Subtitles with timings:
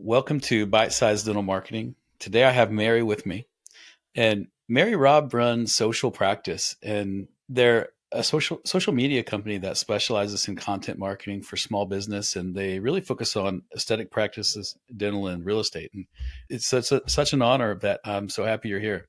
[0.00, 1.96] welcome to Bite Size Dental Marketing.
[2.20, 3.46] Today I have Mary with me,
[4.14, 10.48] and Mary Robb runs Social Practice, and they're a social social media company that specializes
[10.48, 15.44] in content marketing for small business, and they really focus on aesthetic practices, dental, and
[15.44, 15.90] real estate.
[15.92, 16.06] And
[16.48, 19.08] it's such, a, such an honor that I'm so happy you're here.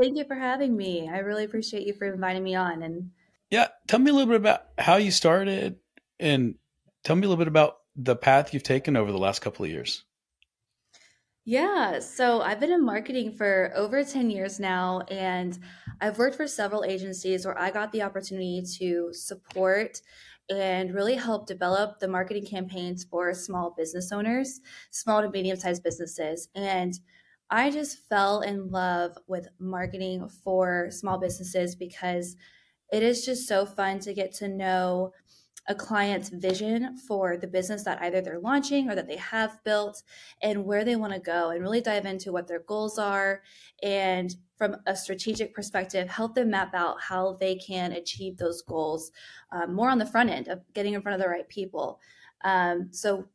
[0.00, 1.08] Thank you for having me.
[1.08, 2.82] I really appreciate you for inviting me on.
[2.82, 3.10] And
[3.50, 5.76] yeah, tell me a little bit about how you started,
[6.18, 6.56] and
[7.04, 9.70] tell me a little bit about the path you've taken over the last couple of
[9.70, 10.04] years.
[11.44, 15.58] Yeah, so I've been in marketing for over 10 years now, and
[16.00, 20.00] I've worked for several agencies where I got the opportunity to support
[20.50, 25.82] and really help develop the marketing campaigns for small business owners, small to medium sized
[25.82, 26.48] businesses.
[26.54, 26.98] And
[27.50, 32.36] I just fell in love with marketing for small businesses because
[32.92, 35.12] it is just so fun to get to know
[35.70, 40.02] a client's vision for the business that either they're launching or that they have built
[40.42, 43.40] and where they want to go and really dive into what their goals are
[43.84, 49.12] and from a strategic perspective help them map out how they can achieve those goals
[49.52, 52.00] um, more on the front end of getting in front of the right people.
[52.44, 53.26] Um, so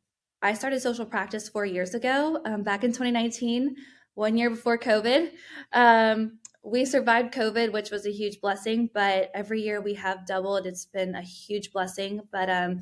[0.42, 3.77] i started social practice four years ago um, back in 2019
[4.16, 5.31] one year before covid.
[5.72, 10.66] Um, we survived COVID, which was a huge blessing, but every year we have doubled.
[10.66, 12.21] It's been a huge blessing.
[12.31, 12.80] But um,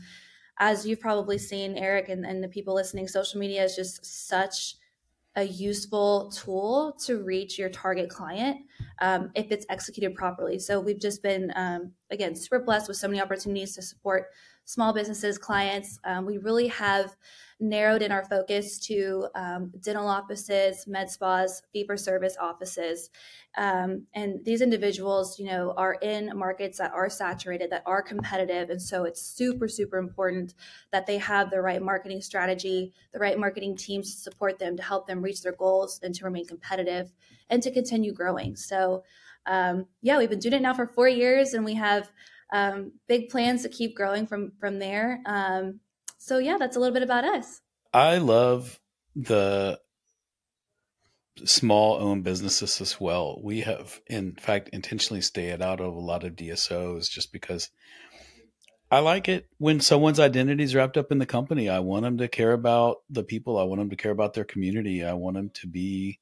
[0.58, 4.76] as you've probably seen, Eric and, and the people listening, social media is just such
[5.36, 8.58] a useful tool to reach your target client
[9.02, 10.60] um, if it's executed properly.
[10.60, 14.28] So we've just been, um, again, super blessed with so many opportunities to support
[14.66, 16.00] small businesses, clients.
[16.06, 17.16] Um, we really have
[17.60, 23.10] narrowed in our focus to um, dental offices, med spas, fee for service offices.
[23.58, 28.70] Um, and these individuals, you know, are in markets that are saturated, that are competitive.
[28.70, 30.56] And so it's super, super important
[30.92, 34.84] that they have the right marketing strategy, the right marketing teams to support them to
[34.84, 37.12] help them reach their goals and to remain competitive
[37.50, 38.56] and to continue growing.
[38.56, 39.04] So,
[39.46, 42.12] um, yeah, we've been doing it now for four years and we have
[42.54, 45.22] um, big plans to keep growing from from there.
[45.26, 45.80] Um,
[46.18, 47.62] so yeah, that's a little bit about us.
[47.94, 48.80] I love
[49.16, 49.80] the
[51.46, 53.40] small owned businesses as well.
[53.44, 57.70] We have, in fact, intentionally stayed out of a lot of DSOs just because
[58.92, 61.70] I like it when someone's identity is wrapped up in the company.
[61.70, 63.58] I want them to care about the people.
[63.58, 65.04] I want them to care about their community.
[65.04, 66.20] I want them to be.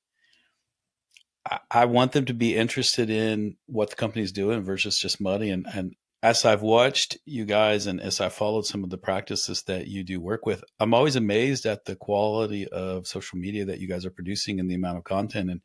[1.72, 5.50] I want them to be interested in what the company's doing versus just money.
[5.50, 9.64] And and as I've watched you guys and as I followed some of the practices
[9.64, 13.80] that you do work with, I'm always amazed at the quality of social media that
[13.80, 15.50] you guys are producing and the amount of content.
[15.50, 15.62] And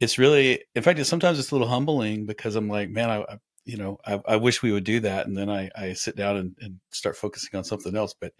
[0.00, 3.20] it's really, in fact, it's, sometimes it's a little humbling because I'm like, man, I,
[3.20, 5.26] I you know, I, I, wish we would do that.
[5.26, 8.14] And then I, I sit down and, and start focusing on something else.
[8.18, 8.32] But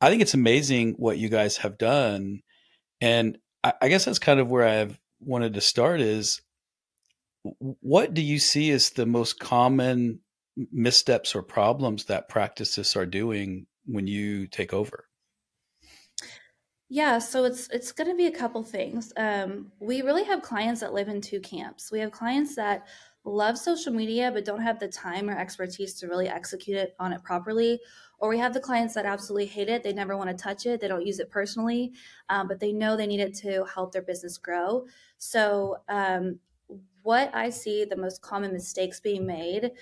[0.00, 2.40] I think it's amazing what you guys have done.
[3.02, 6.40] And I, I guess that's kind of where I've wanted to start is
[7.60, 10.20] what do you see as the most common
[10.72, 15.04] missteps or problems that practices are doing when you take over?
[16.92, 19.12] Yeah, so it's it's going to be a couple things.
[19.16, 21.92] Um, we really have clients that live in two camps.
[21.92, 22.88] We have clients that
[23.24, 27.12] love social media but don't have the time or expertise to really execute it on
[27.12, 27.80] it properly,
[28.18, 29.82] or we have the clients that absolutely hate it.
[29.82, 30.80] They never want to touch it.
[30.80, 31.92] They don't use it personally,
[32.28, 34.86] um, but they know they need it to help their business grow.
[35.18, 36.38] So, um,
[37.02, 39.72] what I see the most common mistakes being made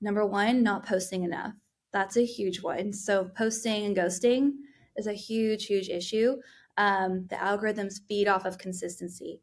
[0.00, 1.54] Number one, not posting enough.
[1.92, 2.92] That's a huge one.
[2.92, 4.52] So, posting and ghosting
[4.96, 6.36] is a huge, huge issue.
[6.78, 9.40] Um, the algorithms feed off of consistency.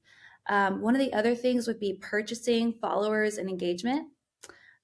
[0.50, 4.10] Um, one of the other things would be purchasing followers and engagement.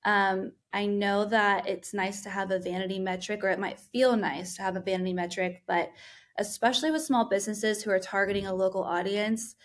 [0.06, 4.18] Um, I know that it's nice to have a vanity metric, or it might feel
[4.18, 5.92] nice to have a vanity metric, but
[6.38, 9.56] especially with small businesses who are targeting a local audience,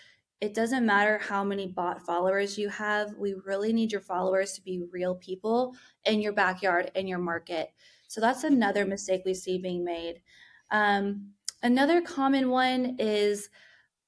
[0.40, 3.14] it doesn't matter how many bot followers you have.
[3.16, 7.70] We really need your followers to be real people in your backyard, in your market.
[8.06, 10.22] So that's another mistake we see being made.
[10.70, 11.30] Um,
[11.62, 13.50] another common one is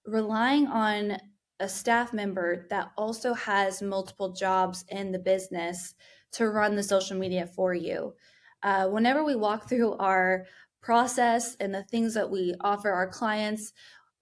[0.07, 1.19] relying on
[1.61, 5.95] a staff member that also has multiple jobs in the business
[6.33, 8.15] to run the social media for you.
[8.63, 10.47] Uh, whenever we walk through our
[10.81, 13.73] process and the things that we offer our clients,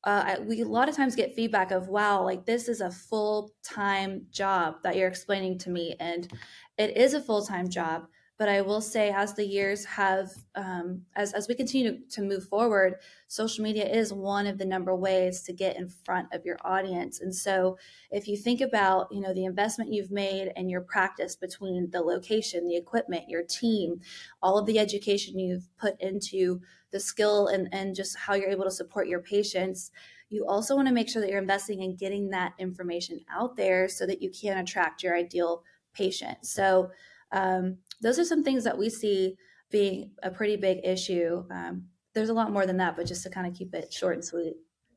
[0.05, 4.25] uh, we a lot of times get feedback of wow like this is a full-time
[4.31, 6.33] job that you're explaining to me and
[6.79, 8.07] it is a full-time job
[8.39, 12.45] but I will say, as the years have, um, as as we continue to, move
[12.45, 12.95] forward,
[13.27, 17.21] social media is one of the number ways to get in front of your audience.
[17.21, 17.79] And so,
[18.13, 22.01] if you think about, you know, the investment you've made and your practice between the
[22.01, 24.01] location, the equipment, your team,
[24.41, 26.61] all of the education you've put into
[26.93, 29.91] the skill and and just how you're able to support your patients.
[30.31, 33.89] You also want to make sure that you're investing in getting that information out there
[33.89, 36.47] so that you can attract your ideal patient.
[36.47, 36.91] So
[37.33, 39.37] um, those are some things that we see
[39.71, 41.45] being a pretty big issue.
[41.51, 44.15] Um, there's a lot more than that, but just to kind of keep it short
[44.15, 44.55] and sweet.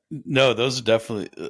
[0.09, 1.49] No, those are definitely, uh,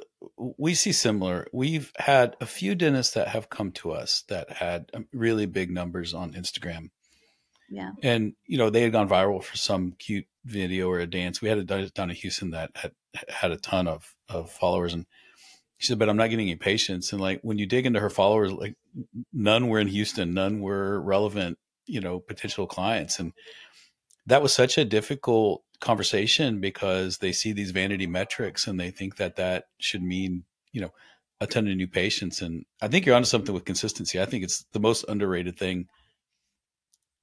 [0.56, 1.46] we see similar.
[1.52, 5.70] We've had a few dentists that have come to us that had um, really big
[5.70, 6.90] numbers on Instagram.
[7.70, 7.90] Yeah.
[8.02, 11.40] And, you know, they had gone viral for some cute video or a dance.
[11.40, 12.92] We had a dentist down in Houston that had
[13.28, 14.94] had a ton of, of followers.
[14.94, 15.06] And
[15.82, 17.12] she said, but I'm not getting any patients.
[17.12, 18.76] And like when you dig into her followers, like
[19.32, 23.18] none were in Houston, none were relevant, you know, potential clients.
[23.18, 23.32] And
[24.26, 29.16] that was such a difficult conversation because they see these vanity metrics and they think
[29.16, 30.92] that that should mean, you know,
[31.40, 32.42] a ton of new patients.
[32.42, 34.20] And I think you're onto something with consistency.
[34.20, 35.88] I think it's the most underrated thing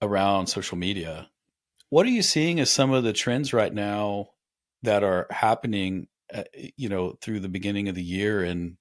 [0.01, 1.29] around social media.
[1.88, 4.31] What are you seeing as some of the trends right now
[4.83, 6.43] that are happening, uh,
[6.77, 8.77] you know, through the beginning of the year and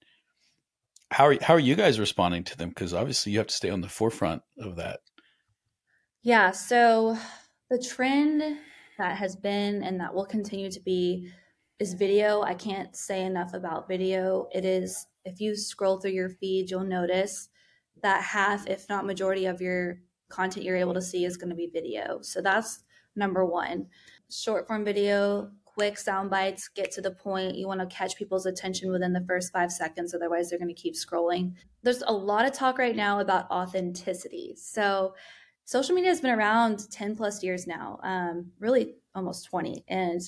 [1.11, 2.69] how are how are you guys responding to them?
[2.69, 5.01] Because obviously you have to stay on the forefront of that.
[6.23, 6.51] Yeah.
[6.51, 7.17] So
[7.71, 8.59] the trend
[8.99, 11.31] that has been and that will continue to be
[11.79, 12.43] is video.
[12.43, 14.49] I can't say enough about video.
[14.53, 17.49] It is if you scroll through your feed, you'll notice
[18.03, 21.57] that half, if not majority, of your content you're able to see is going to
[21.57, 22.19] be video.
[22.23, 22.83] So that's
[23.17, 23.87] number one.
[24.31, 27.55] Short form video, quick sound bites, get to the point.
[27.55, 30.75] You want to catch people's attention within the first five seconds, otherwise, they're going to
[30.75, 31.53] keep scrolling.
[31.85, 34.57] There's a lot of talk right now about authenticity.
[34.57, 35.15] So,
[35.67, 39.85] social media has been around 10 plus years now, um, really almost 20.
[39.87, 40.21] And,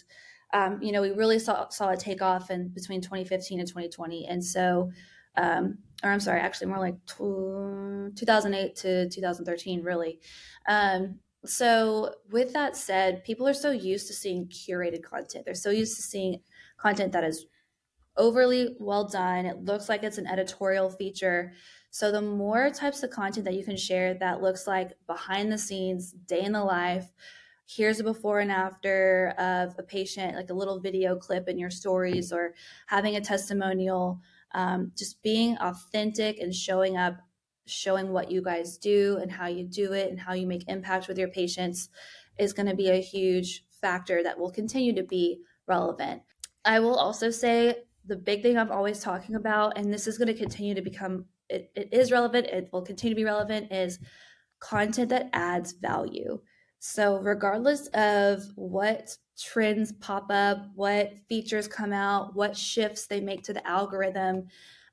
[0.53, 4.27] um, you know, we really saw, saw a takeoff in between 2015 and 2020.
[4.29, 4.93] And so,
[5.37, 10.21] um, or I'm sorry, actually more like 2008 to 2013, really.
[10.69, 15.47] Um, so, with that said, people are so used to seeing curated content.
[15.47, 16.41] They're so used to seeing
[16.77, 17.47] content that is
[18.17, 19.47] overly well done.
[19.47, 21.53] It looks like it's an editorial feature.
[21.91, 25.57] So, the more types of content that you can share that looks like behind the
[25.57, 27.11] scenes, day in the life,
[27.67, 31.71] here's a before and after of a patient, like a little video clip in your
[31.71, 32.55] stories, or
[32.87, 34.21] having a testimonial,
[34.53, 37.15] um, just being authentic and showing up
[37.71, 41.09] showing what you guys do and how you do it and how you make impact
[41.09, 41.89] with your patients
[42.39, 46.23] is going to be a huge factor that will continue to be relevant.
[46.65, 50.29] I will also say the big thing I'm always talking about, and this is going
[50.29, 53.99] to continue to become, it, it is relevant, it will continue to be relevant, is
[54.61, 56.41] content that adds value.
[56.79, 63.43] So, regardless of what trends pop up, what features come out, what shifts they make
[63.45, 64.47] to the algorithm,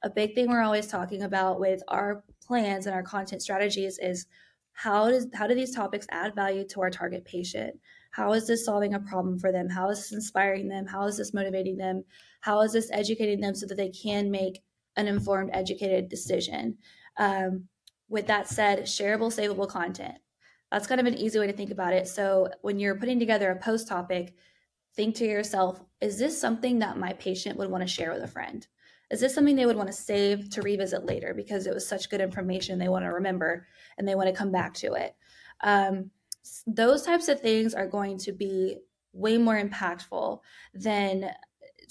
[0.04, 4.26] a big thing we're always talking about with our plans and our content strategies is
[4.74, 7.80] how does how do these topics add value to our target patient?
[8.12, 9.70] How is this solving a problem for them?
[9.70, 10.86] How is this inspiring them?
[10.86, 12.04] How is this motivating them?
[12.42, 14.62] How is this educating them so that they can make
[14.96, 16.78] an informed educated decision?
[17.18, 17.66] Um,
[18.10, 20.16] with that said shareable savable content.
[20.72, 22.08] That's kind of an easy way to think about it.
[22.08, 24.36] So when you're putting together a post topic
[24.96, 28.28] think to yourself is this something that my patient would want to share with a
[28.28, 28.68] friend
[29.10, 32.10] is this something they would want to save to revisit later because it was such
[32.10, 33.68] good information they want to remember
[33.98, 35.16] and they want to come back to it?
[35.62, 36.12] Um,
[36.66, 38.78] those types of things are going to be
[39.14, 40.40] way more impactful
[40.74, 41.32] than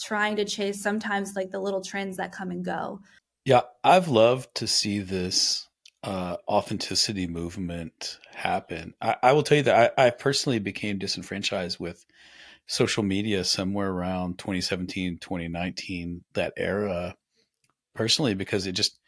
[0.00, 3.00] trying to chase sometimes like the little trends that come and go.
[3.44, 5.68] Yeah, I've loved to see this
[6.02, 8.94] uh, authenticity movement happen.
[9.00, 12.04] I, I, will tell you that I, I personally became disenfranchised with
[12.66, 17.14] social media somewhere around 2017, 2019, that era,
[17.94, 18.98] personally, because it just,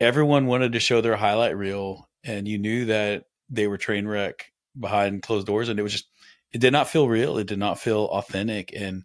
[0.00, 4.52] everyone wanted to show their highlight reel and you knew that they were train wreck
[4.78, 6.08] behind closed doors and it was just,
[6.52, 7.38] it did not feel real.
[7.38, 8.72] It did not feel authentic.
[8.74, 9.04] And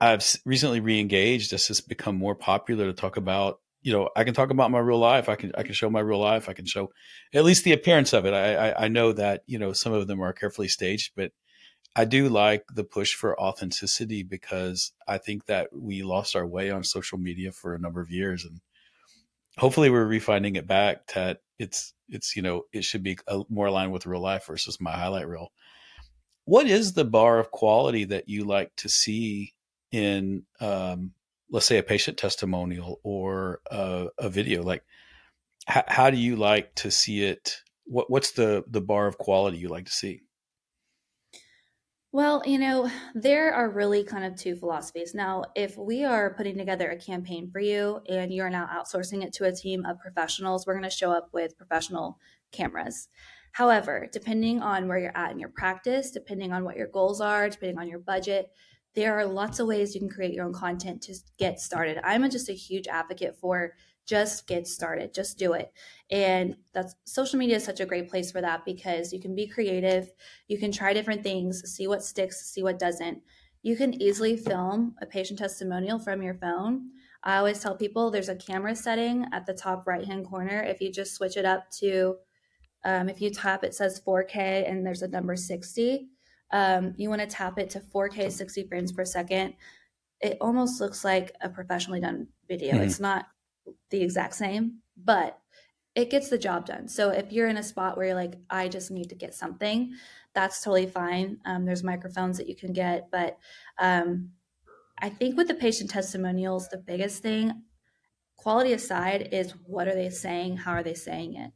[0.00, 4.32] I've recently re-engaged as it's become more popular to talk about you know, I can
[4.32, 5.28] talk about my real life.
[5.28, 6.48] I can I can show my real life.
[6.48, 6.92] I can show
[7.34, 8.32] at least the appearance of it.
[8.32, 11.32] I, I, I know that you know some of them are carefully staged, but
[11.94, 16.70] I do like the push for authenticity because I think that we lost our way
[16.70, 18.60] on social media for a number of years, and
[19.58, 23.18] hopefully we're refining it back that it's it's you know it should be
[23.50, 25.52] more aligned with real life versus my highlight reel.
[26.44, 29.54] What is the bar of quality that you like to see
[29.92, 31.12] in, um,
[31.50, 34.62] let's say, a patient testimonial or a, a video?
[34.62, 34.82] Like,
[35.66, 39.58] how, how do you like to see it what what's the the bar of quality
[39.58, 40.22] you like to see?
[42.14, 45.14] Well, you know, there are really kind of two philosophies.
[45.14, 49.32] Now, if we are putting together a campaign for you and you're now outsourcing it
[49.34, 52.18] to a team of professionals, we're going to show up with professional
[52.52, 53.08] cameras.
[53.52, 57.48] However, depending on where you're at in your practice, depending on what your goals are,
[57.48, 58.50] depending on your budget,
[58.94, 61.98] there are lots of ways you can create your own content to get started.
[62.04, 63.72] I'm just a huge advocate for
[64.06, 65.72] just get started just do it.
[66.10, 69.46] And that's social media is such a great place for that because you can be
[69.46, 70.10] creative
[70.48, 73.22] you can try different things see what sticks see what doesn't.
[73.62, 76.90] You can easily film a patient testimonial from your phone.
[77.22, 80.60] I always tell people there's a camera setting at the top right hand corner.
[80.62, 82.16] If you just switch it up to
[82.84, 86.08] um, if you tap it says 4k and there's a number 60
[86.52, 89.54] um, you want to tap it to 4k 60 frames per second.
[90.20, 92.74] It almost looks like a professionally done video.
[92.74, 92.84] Mm-hmm.
[92.84, 93.26] it's not
[93.90, 95.38] the exact same, but
[95.94, 96.88] it gets the job done.
[96.88, 99.92] So if you're in a spot where you're like, I just need to get something,
[100.34, 101.38] that's totally fine.
[101.44, 103.36] Um, there's microphones that you can get, but
[103.78, 104.30] um,
[104.98, 107.62] I think with the patient testimonials, the biggest thing,
[108.36, 110.56] quality aside, is what are they saying?
[110.56, 111.50] How are they saying it?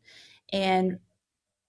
[0.52, 0.98] And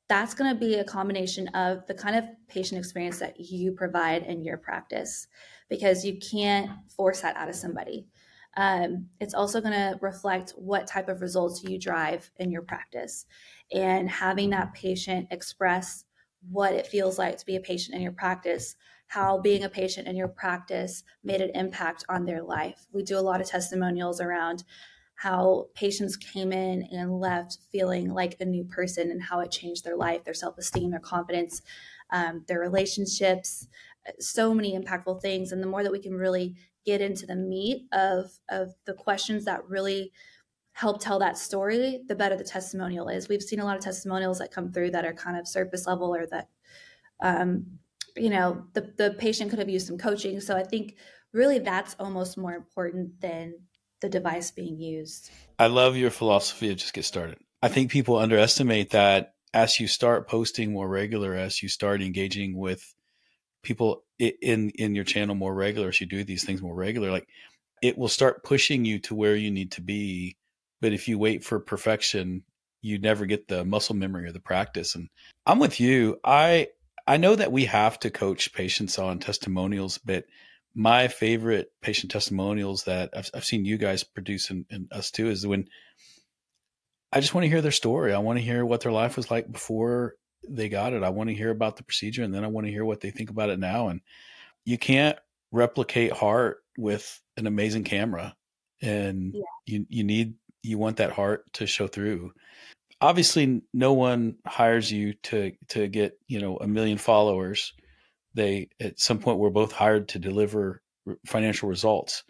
[0.10, 4.24] that's going to be a combination of the kind of patient experience that you provide
[4.24, 5.28] in your practice
[5.70, 8.08] because you can't force that out of somebody.
[8.56, 13.26] Um, it's also going to reflect what type of results you drive in your practice.
[13.72, 16.06] And having that patient express
[16.50, 18.76] what it feels like to be a patient in your practice
[19.08, 22.88] how being a patient in your practice made an impact on their life.
[22.92, 24.66] We do a lot of testimonials around
[25.16, 29.84] how patients came in and left feeling like a new person and how it changed
[29.84, 31.64] their life their self-esteem their confidence
[32.12, 33.68] um, their relationships
[34.20, 35.52] so many impactful things.
[35.52, 36.56] And the more that we can really
[36.88, 40.12] get into the meat of of the questions that really
[40.72, 43.28] help tell that story, the better the testimonial is.
[43.28, 46.16] We've seen a lot of testimonials that come through that are kind of surface level
[46.16, 46.48] or that
[47.20, 47.66] um,
[48.16, 50.40] you know, the the patient could have used some coaching.
[50.40, 50.96] So I think
[51.34, 53.56] really that's almost more important than
[54.02, 55.30] the device being used.
[55.60, 57.38] I love your philosophy of just get started.
[57.62, 62.56] I think people underestimate that as you start posting more regular, as you start engaging
[62.56, 62.94] with
[63.64, 67.28] people in in your channel more regular as you do these things more regular like
[67.82, 70.36] it will start pushing you to where you need to be.
[70.82, 72.44] But if you wait for perfection
[72.82, 74.96] you never get the muscle memory or the practice.
[74.96, 75.10] And
[75.46, 76.20] i'm with you.
[76.24, 76.68] I
[77.06, 80.26] i know that we have to coach patients on testimonials but
[80.76, 85.30] my favorite patient testimonials that i've, I've seen you guys produce and, and us too
[85.30, 85.70] is when
[87.12, 88.14] i just want to hear their story.
[88.14, 90.16] I want to hear what their life was like before
[90.50, 91.04] they got it.
[91.04, 93.12] I want to hear about the procedure and then I want to hear what they
[93.12, 93.90] think about it now.
[93.90, 94.02] And
[94.66, 95.18] you can't
[95.52, 98.36] replicate heart with an amazing camera.
[98.82, 99.42] And yeah.
[99.66, 102.34] you you need you want that heart to show through.
[103.00, 107.74] Obviously no one hires you to to get, you know, a million followers.
[108.34, 110.82] They at some point we're both hired to deliver
[111.26, 112.24] financial results.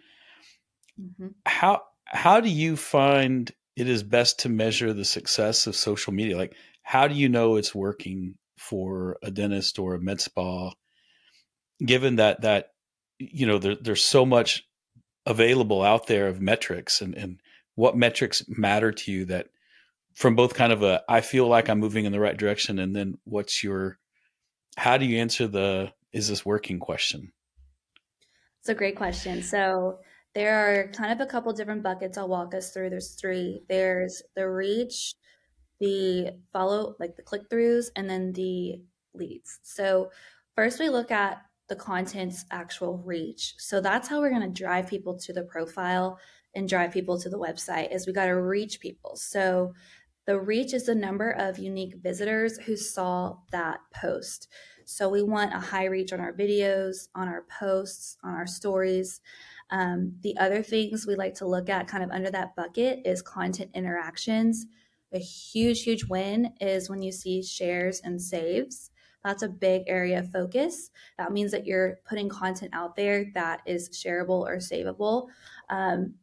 [1.00, 1.28] Mm-hmm.
[1.46, 6.38] How how do you find it is best to measure the success of social media?
[6.38, 6.56] Like
[6.88, 10.72] how do you know it's working for a dentist or a med spa
[11.86, 12.72] given that that
[13.20, 14.68] you know there, there's so much
[15.26, 17.40] available out there of metrics and and
[17.76, 19.48] what metrics matter to you that
[20.16, 22.96] from both kind of a i feel like i'm moving in the right direction and
[22.96, 23.98] then what's your
[24.78, 26.80] how do you answer the is this working?
[26.80, 27.32] question?
[28.62, 29.44] It's a great question.
[29.44, 30.00] So
[30.34, 32.90] there are kind of a couple different buckets i'll walk us through.
[32.90, 33.62] There's three.
[33.70, 35.14] There's the reach
[35.80, 38.82] the follow, like the click throughs, and then the
[39.14, 39.60] leads.
[39.64, 40.12] So,
[40.56, 43.56] first we look at the content's actual reach.
[43.58, 46.20] So, that's how we're going to drive people to the profile
[46.56, 49.16] and drive people to the website is we got to reach people.
[49.16, 49.74] So,
[50.28, 54.50] the reach is the number of unique visitors who saw that post.
[54.84, 59.22] So we want a high reach on our videos, on our posts, on our stories.
[59.70, 63.22] Um, the other things we like to look at kind of under that bucket is
[63.22, 64.66] content interactions.
[65.14, 68.92] A huge, huge win is when you see shares and saves.
[69.24, 70.90] That's a big area of focus.
[71.18, 75.28] That means that you're putting content out there that is shareable or savable.
[75.70, 76.16] Um,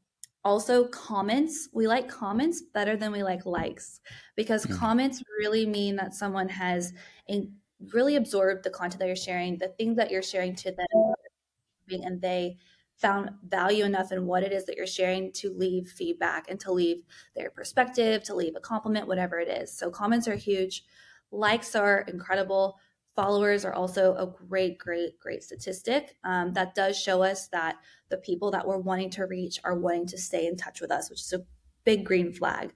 [0.45, 1.69] also, comments.
[1.73, 4.01] We like comments better than we like likes
[4.37, 4.77] because mm-hmm.
[4.77, 6.93] comments really mean that someone has
[7.29, 7.55] in,
[7.93, 12.21] really absorbed the content that you're sharing, the things that you're sharing to them, and
[12.21, 12.59] they
[12.97, 16.73] found value enough in what it is that you're sharing to leave feedback and to
[16.73, 17.03] leave
[17.35, 19.77] their perspective, to leave a compliment, whatever it is.
[19.77, 20.85] So comments are huge.
[21.31, 22.79] Likes are incredible.
[23.17, 26.17] Followers are also a great, great, great statistic.
[26.25, 27.77] Um, that does show us that
[28.09, 31.11] the people that we're wanting to reach are wanting to stay in touch with us,
[31.11, 31.45] which is a
[31.85, 32.73] big green flag.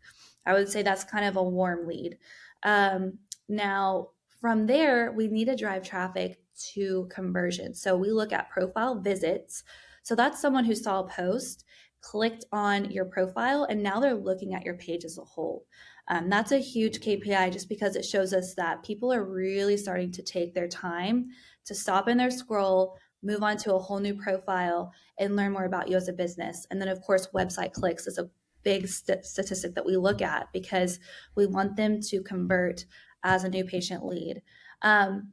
[0.46, 2.18] I would say that's kind of a warm lead.
[2.62, 4.10] Um, now,
[4.40, 6.38] from there, we need to drive traffic
[6.72, 7.74] to conversion.
[7.74, 9.64] So we look at profile visits.
[10.08, 11.66] So that's someone who saw a post,
[12.00, 15.66] clicked on your profile, and now they're looking at your page as a whole.
[16.08, 20.10] Um, that's a huge KPI just because it shows us that people are really starting
[20.12, 21.26] to take their time
[21.66, 25.66] to stop in their scroll, move on to a whole new profile, and learn more
[25.66, 26.66] about you as a business.
[26.70, 28.30] And then, of course, website clicks is a
[28.62, 31.00] big st- statistic that we look at because
[31.36, 32.86] we want them to convert
[33.24, 34.40] as a new patient lead.
[34.80, 35.32] Um,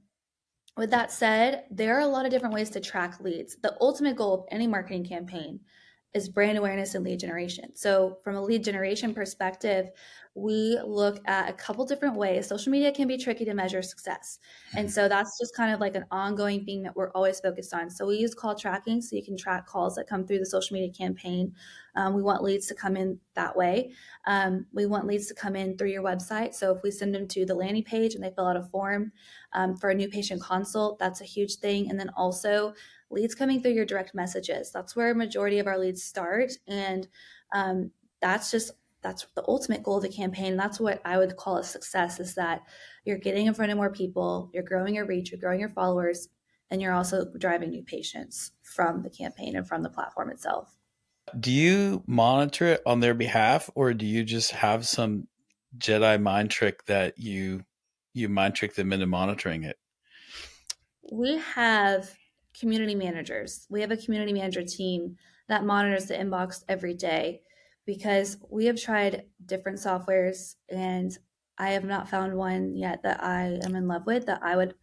[0.78, 3.56] with that said, there are a lot of different ways to track leads.
[3.58, 5.60] The ultimate goal of any marketing campaign
[6.16, 7.76] is brand awareness and lead generation.
[7.76, 9.92] So, from a lead generation perspective,
[10.36, 12.48] we look at a couple different ways.
[12.48, 14.40] Social media can be tricky to measure success.
[14.76, 17.90] And so that's just kind of like an ongoing thing that we're always focused on.
[17.90, 20.74] So we use call tracking so you can track calls that come through the social
[20.74, 21.54] media campaign.
[21.96, 23.94] Um, we want leads to come in that way.
[24.28, 26.54] Um, we want leads to come in through your website.
[26.54, 29.14] So if we send them to the landing page and they fill out a form
[29.54, 31.90] um, for a new patient consult, that's a huge thing.
[31.90, 32.74] And then also
[33.10, 34.72] leads coming through your direct messages.
[34.72, 36.52] That's where a majority of our leads start.
[36.68, 37.08] And
[37.54, 38.72] um, that's just
[39.02, 40.58] that's the ultimate goal of the campaign.
[40.58, 42.64] That's what I would call a success is that
[43.06, 46.28] you're getting in front of more people, you're growing your reach, you're growing your followers,
[46.72, 50.76] and you're also driving new patients from the campaign and from the platform itself.
[51.40, 55.28] Do you monitor it on their behalf or do you just have some
[55.78, 57.64] Jedi mind trick that you
[58.14, 59.78] you mind trick them into monitoring it?
[61.12, 62.16] We have
[62.60, 63.68] community managers.
[63.70, 67.42] We have a community manager team that monitors the inbox every day
[67.86, 71.18] because we have tried different softwares and
[71.58, 74.74] I have not found one yet that I am in love with that I would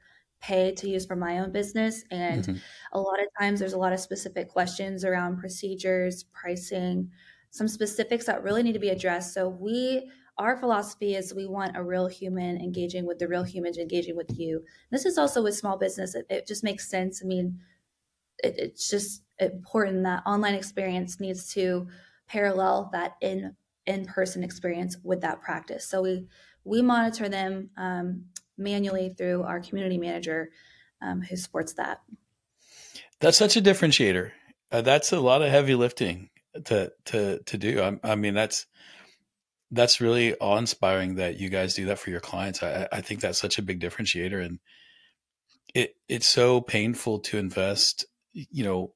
[0.41, 2.05] pay to use for my own business.
[2.11, 2.57] And mm-hmm.
[2.93, 7.11] a lot of times there's a lot of specific questions around procedures, pricing,
[7.51, 9.35] some specifics that really need to be addressed.
[9.35, 13.79] So we our philosophy is we want a real human engaging with the real humans
[13.79, 14.65] engaging with you.
[14.91, 16.15] This is also with small business.
[16.15, 17.23] It, it just makes sense.
[17.23, 17.61] I mean,
[18.43, 21.89] it, it's just important that online experience needs to
[22.27, 25.85] parallel that in in person experience with that practice.
[25.87, 26.27] So we
[26.65, 30.51] we monitor them um, manually through our community manager
[31.01, 32.01] um, who supports that.
[33.21, 34.31] That's such a differentiator.
[34.71, 36.31] Uh, that's a lot of heavy lifting
[36.65, 37.83] to to to do.
[37.83, 38.67] I, I, mean, that's
[39.73, 42.63] that's really awe inspiring that you guys do that for your clients.
[42.63, 44.59] I, I think that's such a big differentiator, and
[45.75, 48.93] it it's so painful to invest, you know,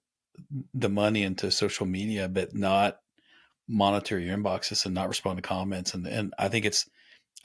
[0.75, 2.99] the money into social media, but not
[3.67, 5.95] monitor your inboxes and not respond to comments.
[5.95, 6.89] And and I think it's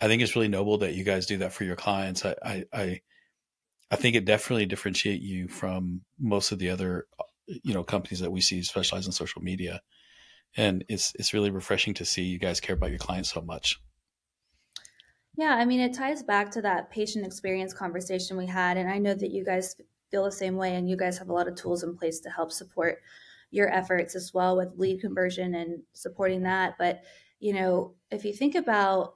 [0.01, 2.25] I think it's really noble that you guys do that for your clients.
[2.25, 3.01] I I I,
[3.91, 7.23] I think it definitely differentiate you from most of the other uh,
[7.63, 9.81] you know companies that we see specialize in social media.
[10.57, 13.79] And it's it's really refreshing to see you guys care about your clients so much.
[15.37, 18.77] Yeah, I mean, it ties back to that patient experience conversation we had.
[18.77, 19.75] And I know that you guys
[20.09, 22.29] feel the same way, and you guys have a lot of tools in place to
[22.29, 22.99] help support
[23.49, 26.75] your efforts as well with lead conversion and supporting that.
[26.77, 27.03] But,
[27.39, 29.15] you know, if you think about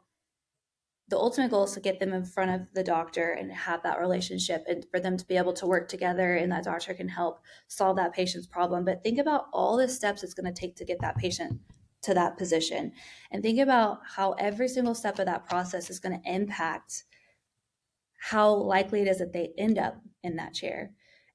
[1.07, 3.99] the ultimate goal is to get them in front of the doctor and have that
[3.99, 7.39] relationship and for them to be able to work together and that doctor can help
[7.67, 8.85] solve that patient's problem.
[8.85, 11.59] But think about all the steps it's going to take to get that patient
[12.01, 12.91] to that position
[13.31, 17.03] and think about how every single step of that process is going to impact
[18.19, 20.91] how likely it is that they end up in that chair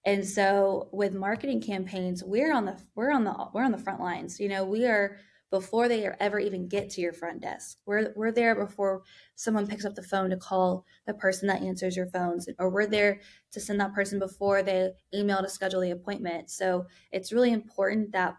[0.06, 4.00] and so with marketing campaigns, we're on the we're on the we're on the front
[4.00, 4.40] lines.
[4.40, 5.18] You know, we are
[5.50, 7.78] before they ever even get to your front desk.
[7.86, 9.02] We're we're there before
[9.34, 12.86] someone picks up the phone to call the person that answers your phones, or we're
[12.86, 13.20] there
[13.52, 16.50] to send that person before they email to schedule the appointment.
[16.50, 18.36] So it's really important that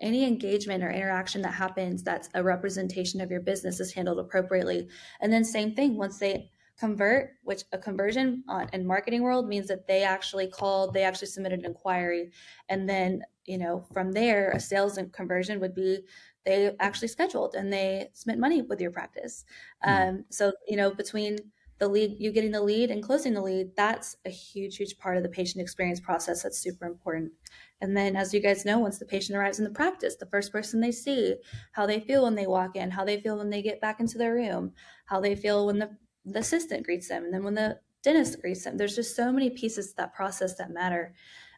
[0.00, 4.88] any engagement or interaction that happens that's a representation of your business is handled appropriately.
[5.20, 9.68] And then same thing once they convert which a conversion on, in marketing world means
[9.68, 12.30] that they actually called they actually submitted an inquiry
[12.70, 15.98] and then you know from there a sales and conversion would be
[16.44, 19.44] they actually scheduled and they spent money with your practice.
[19.84, 20.08] Mm-hmm.
[20.08, 21.38] um, so you know between
[21.78, 25.16] the lead you getting the lead and closing the lead that's a huge huge part
[25.16, 27.32] of the patient experience process that's super important.
[27.80, 30.52] And then as you guys know once the patient arrives in the practice the first
[30.52, 31.36] person they see
[31.72, 34.18] how they feel when they walk in how they feel when they get back into
[34.18, 34.72] their room
[35.06, 35.90] how they feel when the
[36.26, 38.76] the assistant greets them and then when the dentist greets them.
[38.76, 41.14] There's just so many pieces to that process that matter.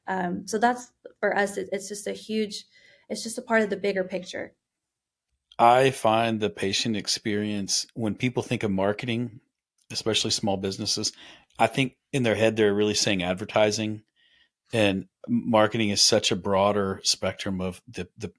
[0.07, 2.65] Um, so that's for us it, it's just a huge
[3.09, 4.53] it's just a part of the bigger picture
[5.59, 9.41] i find the patient experience when people think of marketing
[9.91, 11.13] especially small businesses
[11.59, 14.03] i think in their head they're really saying advertising
[14.73, 18.33] and marketing is such a broader spectrum of the, the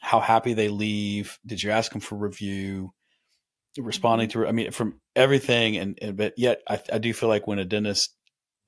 [0.00, 2.92] how happy they leave did you ask them for review
[3.78, 4.42] responding mm-hmm.
[4.42, 5.76] to, I mean, from everything.
[5.76, 8.14] And, and but yet I, I do feel like when a dentist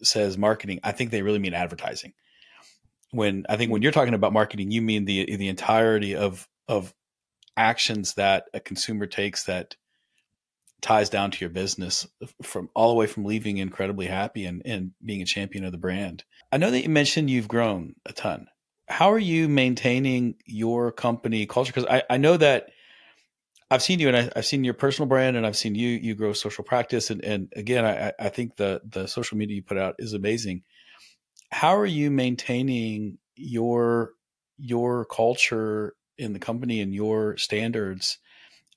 [0.03, 2.13] says marketing, I think they really mean advertising.
[3.11, 3.85] When I think when mm-hmm.
[3.85, 6.93] you're talking about marketing, you mean the the entirety of of
[7.57, 9.77] actions that a consumer takes that
[10.81, 12.07] ties down to your business
[12.43, 15.79] from all the way from leaving incredibly happy and, and being a champion of the
[15.79, 16.25] brand.
[16.53, 18.49] I know that you mentioned you've grown a ton.
[18.87, 21.73] How are you maintaining your company culture?
[21.73, 22.69] Because I, I know that
[23.71, 26.15] I've seen you and I, have seen your personal brand and I've seen you you
[26.15, 29.79] grow social practice and, and again I, I think the the social media you put
[29.79, 30.65] out is amazing.
[31.51, 34.13] How are you maintaining your
[34.59, 38.19] your culture in the company and your standards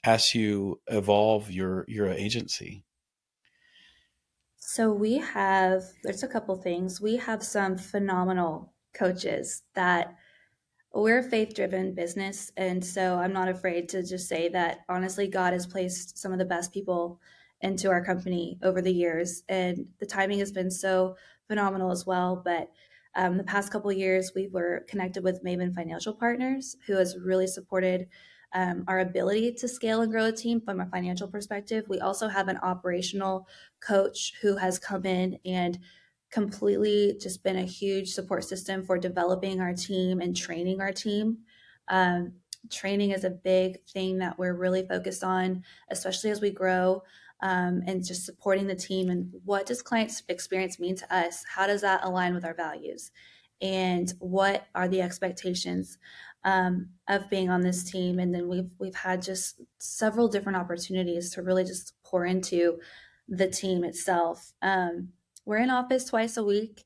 [0.04, 2.84] as you evolve your your agency?
[4.58, 7.00] So we have there's a couple things.
[7.00, 10.15] We have some phenomenal coaches that
[10.93, 15.28] we're a faith driven business and so I'm not afraid to just say that honestly
[15.28, 17.19] God has placed some of the best people
[17.62, 21.15] into our company over the years and the timing has been so
[21.47, 22.71] phenomenal as well but
[23.15, 27.48] um, the past couple years we were connected with Maven Financial Partners who has really
[27.48, 28.08] supported
[28.54, 31.86] um, our ability to scale and grow a team from a financial perspective.
[31.88, 33.48] We also have an operational
[33.82, 35.80] coach who has come in and
[36.32, 41.39] completely just been a huge support system for developing our team and training our team.
[41.88, 42.34] Um,
[42.70, 47.04] training is a big thing that we're really focused on, especially as we grow.
[47.39, 51.45] Um, and just supporting the team and what does client experience mean to us?
[51.47, 53.12] How does that align with our values?
[53.62, 56.00] And what are the expectations?
[56.47, 58.19] um, of being on this team.
[58.19, 62.80] And then we've we've had just several different opportunities to really just pour into
[63.28, 64.54] the team itself.
[64.62, 65.10] Um,
[65.45, 66.86] we're in office twice a week.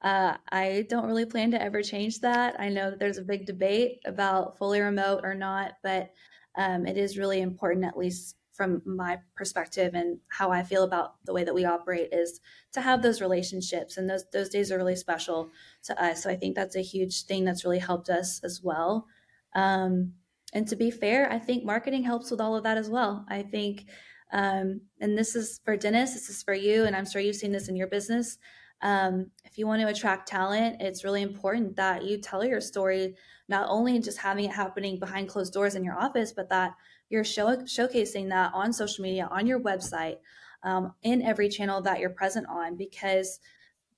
[0.00, 2.58] Uh, I don't really plan to ever change that.
[2.58, 6.10] I know that there's a big debate about fully remote or not, but
[6.56, 11.16] um, it is really important, at least from my perspective and how I feel about
[11.24, 12.40] the way that we operate is
[12.72, 15.50] to have those relationships and those those days are really special
[15.84, 16.22] to us.
[16.22, 19.06] So I think that's a huge thing that's really helped us as well.
[19.54, 20.12] Um,
[20.52, 23.26] and to be fair, I think marketing helps with all of that as well.
[23.28, 23.86] I think,
[24.32, 27.52] um, and this is for Dennis, this is for you, and I'm sure you've seen
[27.52, 28.38] this in your business.
[28.82, 33.16] Um, if you want to attract talent, it's really important that you tell your story,
[33.48, 36.74] not only just having it happening behind closed doors in your office, but that
[37.14, 40.16] you're show, showcasing that on social media, on your website,
[40.64, 43.38] um, in every channel that you're present on, because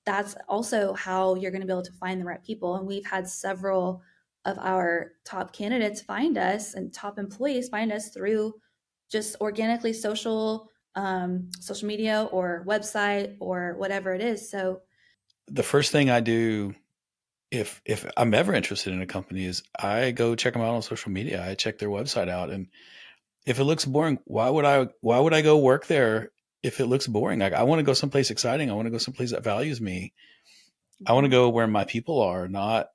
[0.04, 2.76] that's also how you're going to be able to find the right people.
[2.76, 4.02] And we've had several
[4.44, 8.54] of our top candidates find us and top employees find us through
[9.10, 14.50] just organically social um, social media or website or whatever it is.
[14.50, 14.82] So
[15.46, 16.74] the first thing I do
[17.50, 20.82] if if I'm ever interested in a company is I go check them out on
[20.82, 21.44] social media.
[21.44, 22.68] I check their website out and
[23.46, 26.32] if it looks boring, why would I why would I go work there
[26.62, 27.38] if it looks boring?
[27.38, 28.70] Like I want to go someplace exciting.
[28.70, 30.12] I want to go someplace that values me.
[31.06, 32.88] I want to go where my people are, not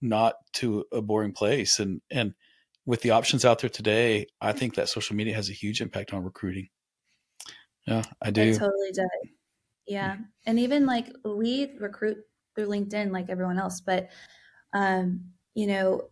[0.00, 1.78] not to a boring place.
[1.78, 2.34] And and
[2.84, 6.12] with the options out there today, I think that social media has a huge impact
[6.12, 6.68] on recruiting.
[7.86, 8.42] Yeah, I do.
[8.42, 9.08] It totally does.
[9.86, 10.16] Yeah.
[10.46, 12.18] And even like we recruit
[12.54, 14.08] through LinkedIn like everyone else, but
[14.74, 16.08] um, you know,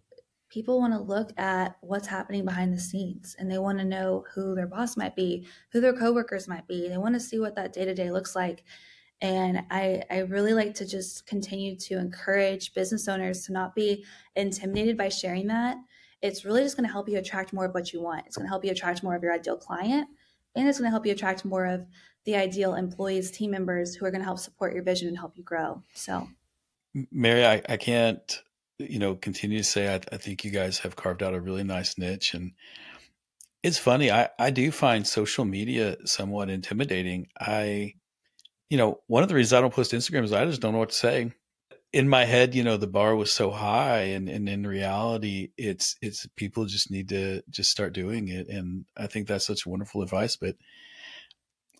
[0.51, 4.25] people want to look at what's happening behind the scenes and they want to know
[4.35, 6.89] who their boss might be, who their coworkers might be.
[6.89, 8.65] They want to see what that day to day looks like.
[9.23, 14.05] And I, I really like to just continue to encourage business owners to not be
[14.35, 15.77] intimidated by sharing that.
[16.23, 18.27] It's really just going to help you attract more of what you want.
[18.27, 20.09] It's going to help you attract more of your ideal client,
[20.55, 21.87] and it's going to help you attract more of
[22.25, 25.37] the ideal employees, team members who are going to help support your vision and help
[25.37, 25.83] you grow.
[25.95, 26.29] So,
[27.11, 28.43] Mary, I, I can't
[28.88, 31.64] you know, continue to say I, I think you guys have carved out a really
[31.64, 32.53] nice niche and
[33.62, 34.11] it's funny.
[34.11, 37.29] I, I do find social media somewhat intimidating.
[37.38, 37.95] I,
[38.71, 40.79] you know, one of the reasons I don't post Instagram is I just don't know
[40.79, 41.33] what to say.
[41.93, 45.97] In my head, you know, the bar was so high, and, and in reality, it's
[46.01, 50.03] it's people just need to just start doing it, and I think that's such wonderful
[50.03, 50.37] advice.
[50.37, 50.55] But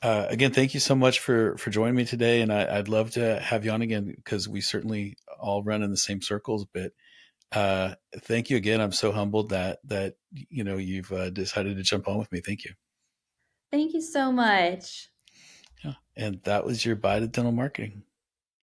[0.03, 3.13] uh, again, thank you so much for for joining me today, and I, would love
[3.13, 6.66] to have you on again because we certainly all run in the same circles.
[6.72, 6.92] But
[7.53, 8.81] uh, thank you again.
[8.81, 12.40] I'm so humbled that that you know you've uh, decided to jump on with me.
[12.40, 12.74] Thank you.
[13.70, 15.11] Thank you so much.
[15.85, 18.03] Yeah, and that was your Bite of Dental Marketing.